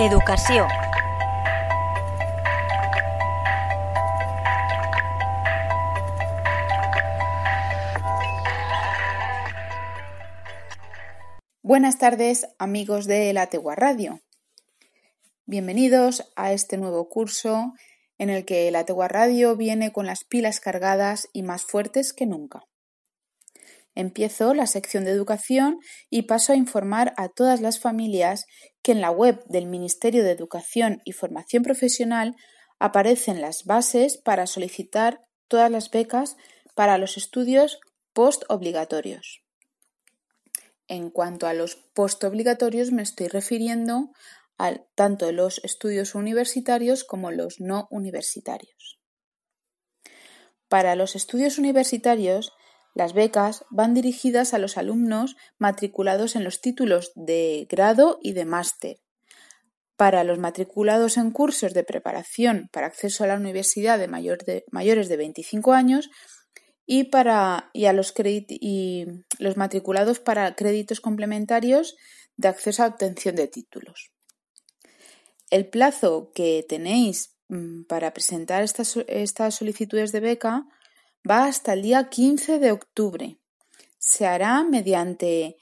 [0.00, 0.66] Educació.
[11.60, 14.22] Buenas tardes, amigos de la Tegua Radio.
[15.44, 17.74] Bienvenidos a este nuevo curso
[18.16, 22.24] en el que la Tegua Radio viene con las pilas cargadas y más fuertes que
[22.24, 22.69] nunca.
[23.94, 28.46] Empiezo la sección de educación y paso a informar a todas las familias
[28.82, 32.36] que en la web del Ministerio de Educación y Formación Profesional
[32.78, 36.36] aparecen las bases para solicitar todas las becas
[36.74, 37.80] para los estudios
[38.12, 39.42] postobligatorios.
[40.88, 44.10] En cuanto a los postobligatorios me estoy refiriendo
[44.58, 49.00] a tanto los estudios universitarios como los no universitarios.
[50.68, 52.52] Para los estudios universitarios
[52.94, 58.44] las becas van dirigidas a los alumnos matriculados en los títulos de grado y de
[58.44, 59.00] máster.
[59.96, 65.16] Para los matriculados en cursos de preparación para acceso a la universidad de, mayores de
[65.16, 66.10] 25 años
[66.86, 69.06] y, para, a los, y
[69.38, 71.96] los matriculados para créditos complementarios
[72.36, 74.10] de acceso a obtención de títulos.
[75.50, 80.66] El plazo que tenéis mm, para presentar estas, estas solicitudes de beca
[81.28, 83.38] va hasta el día 15 de octubre.
[83.98, 85.56] Se hará mediante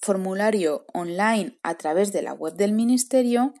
[0.00, 3.54] formulario online a través de la web del Ministerio,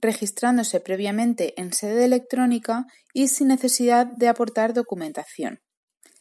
[0.00, 5.60] registrándose previamente en sede electrónica y sin necesidad de aportar documentación,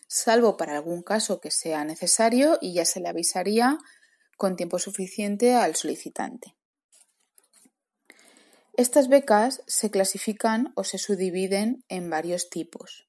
[0.07, 3.77] salvo para algún caso que sea necesario y ya se le avisaría
[4.37, 6.55] con tiempo suficiente al solicitante.
[8.77, 13.08] Estas becas se clasifican o se subdividen en varios tipos.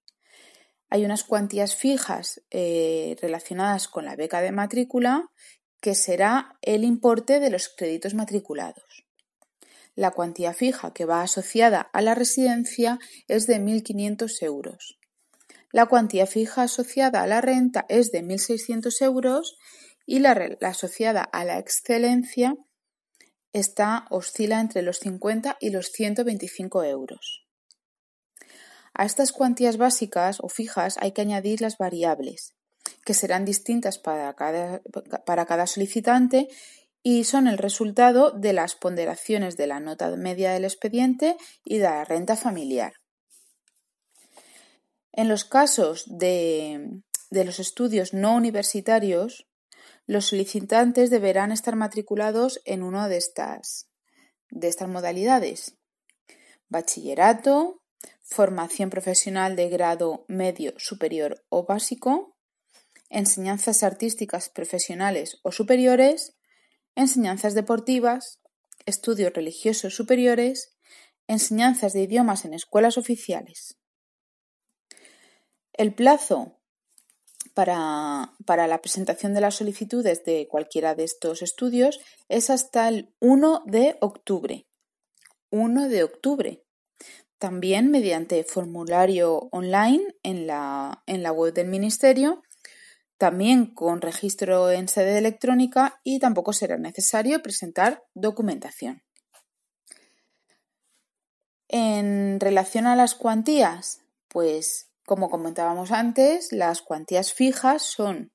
[0.91, 5.31] Hay unas cuantías fijas eh, relacionadas con la beca de matrícula
[5.81, 9.07] que será el importe de los créditos matriculados.
[9.95, 12.99] La cuantía fija que va asociada a la residencia
[13.29, 14.99] es de 1.500 euros.
[15.73, 19.57] La cuantía fija asociada a la renta es de 1.600 euros
[20.07, 22.57] y la, la, asociada a la excelencia
[23.53, 27.50] está oscila entre los 50 y los 125 euros.
[28.95, 32.55] A estas cuantías básicas o fijas hay que añadir las variables,
[33.05, 36.49] que serán distintas para cada, solicitante
[37.03, 41.85] y son el resultado de las ponderaciones de la nota media del expediente y de
[41.85, 42.95] la renta familiar.
[45.13, 49.47] En los casos de, los estudios no universitarios,
[50.07, 53.89] los solicitantes deberán estar matriculados en una de estas,
[54.51, 55.77] de estas modalidades.
[56.69, 57.80] Bachillerato,
[58.31, 62.37] formación profesional de grado medio, superior o básico,
[63.09, 66.37] enseñanzas artísticas profesionales o superiores,
[66.95, 68.41] enseñanzas deportivas,
[68.87, 70.77] estudios religiosos superiores,
[71.27, 73.77] enseñanzas de idiomas en escuelas oficiales.
[75.73, 76.57] El plazo
[77.53, 83.13] para, para, la presentación de las solicitudes de cualquiera de estos estudios es hasta el
[83.19, 84.69] 1 de octubre.
[85.51, 86.63] 1 de octubre.
[87.41, 92.43] También mediante formulario online en la, en la web del Ministerio,
[93.17, 99.03] también con registro en sede electrónica y tampoco será necesario presentar documentación.
[101.69, 108.33] En relación a las cuantías, pues como comentábamos antes, las cuantías fijas son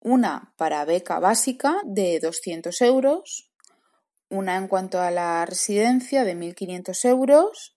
[0.00, 3.50] una para beca básica de 200 euros,
[4.28, 7.73] una en cuanto a la residencia de 1.500 euros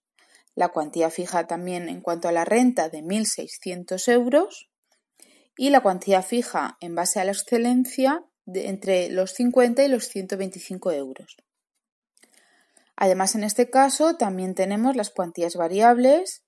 [0.58, 4.72] la cuantía fija también en cuanto a la renta de 1.600 euros
[5.56, 10.08] y la cuantía fija en base a la excelencia de entre los 50 y los
[10.08, 11.38] 125 euros.
[12.96, 16.44] Además, en este caso también tenemos las cuantías variables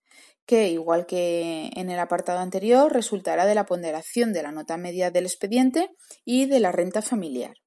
[0.47, 5.11] que, igual que en el apartado anterior, resultará de la ponderación de la nota media
[5.11, 5.91] del expediente
[6.25, 7.57] y de la renta familiar.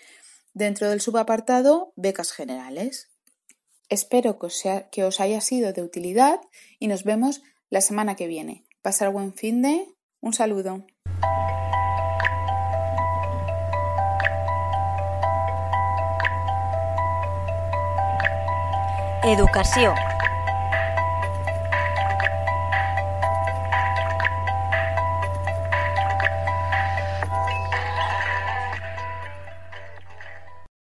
[0.55, 3.09] dentro del subapartado Becas Generales.
[3.89, 4.63] Espero que os,
[4.93, 6.41] que os haya sido de utilidad
[6.79, 8.65] y nos vemos la semana que viene.
[8.83, 9.87] Pasar buen fin de.
[10.21, 10.85] Un saludo.
[19.25, 19.95] Educació.